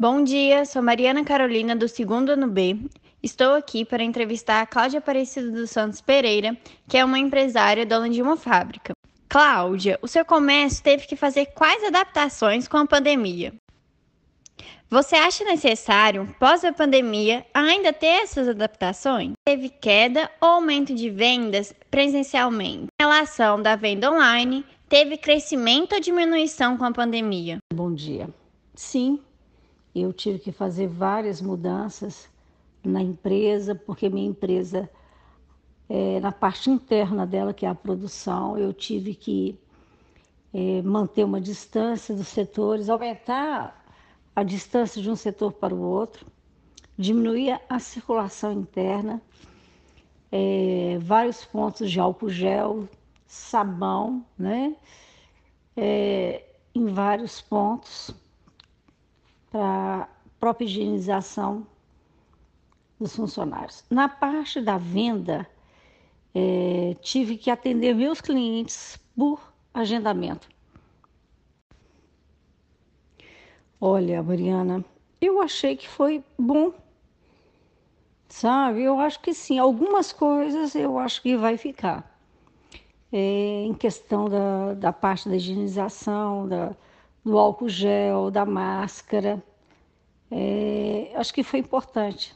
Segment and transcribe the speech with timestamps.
[0.00, 2.74] Bom dia, sou Mariana Carolina do segundo ano B.
[3.22, 6.56] Estou aqui para entrevistar a Cláudia Aparecida dos Santos Pereira,
[6.88, 8.94] que é uma empresária dona de uma fábrica.
[9.28, 13.52] Cláudia, o seu comércio teve que fazer quais adaptações com a pandemia?
[14.88, 19.32] Você acha necessário, pós a pandemia, ainda ter essas adaptações?
[19.46, 22.86] Teve queda ou aumento de vendas presencialmente?
[22.98, 27.58] Em relação da venda online, teve crescimento ou diminuição com a pandemia?
[27.74, 28.30] Bom dia.
[28.74, 29.20] Sim,
[30.02, 32.28] eu tive que fazer várias mudanças
[32.84, 34.88] na empresa, porque minha empresa,
[35.88, 39.58] é, na parte interna dela, que é a produção, eu tive que
[40.52, 43.84] é, manter uma distância dos setores, aumentar
[44.34, 46.26] a distância de um setor para o outro,
[46.96, 49.20] diminuir a circulação interna,
[50.32, 52.88] é, vários pontos de álcool gel,
[53.26, 54.76] sabão, né?
[55.76, 56.44] É,
[56.74, 58.14] em vários pontos
[59.50, 61.66] para própria higienização
[62.98, 63.84] dos funcionários.
[63.90, 65.46] Na parte da venda,
[66.34, 69.40] é, tive que atender meus clientes por
[69.72, 70.48] agendamento.
[73.80, 74.84] Olha, Mariana,
[75.20, 76.72] eu achei que foi bom,
[78.28, 78.82] sabe?
[78.82, 79.58] Eu acho que sim.
[79.58, 82.08] Algumas coisas eu acho que vai ficar.
[83.12, 86.76] É, em questão da, da parte da higienização, da,
[87.24, 89.42] do álcool gel, da máscara.
[90.30, 92.34] É, acho que foi importante.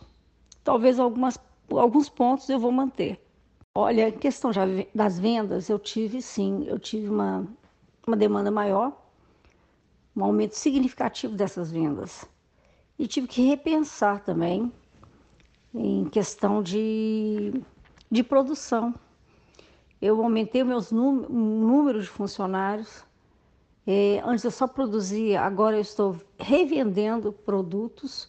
[0.62, 1.38] Talvez algumas,
[1.70, 3.20] alguns pontos eu vou manter.
[3.74, 7.46] Olha, em questão já das vendas, eu tive sim, eu tive uma,
[8.06, 8.92] uma demanda maior,
[10.16, 12.24] um aumento significativo dessas vendas.
[12.98, 14.72] E tive que repensar também
[15.74, 17.52] em questão de,
[18.08, 18.94] de produção.
[20.00, 23.04] Eu aumentei meus números de funcionários,
[23.86, 28.28] é, antes eu só produzia, agora eu estou revendendo produtos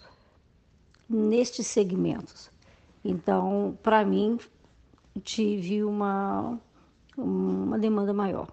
[1.10, 2.52] nestes segmentos.
[3.04, 4.38] Então, para mim,
[5.24, 6.60] tive uma,
[7.18, 8.50] uma demanda maior.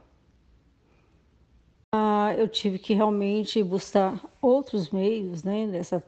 [1.93, 6.03] Ah, eu tive que realmente buscar outros meios né, dessa,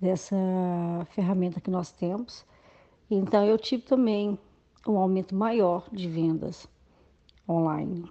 [0.00, 0.36] dessa
[1.10, 2.44] ferramenta que nós temos.
[3.10, 4.38] Então, eu tive também
[4.88, 6.66] um aumento maior de vendas
[7.48, 8.10] online.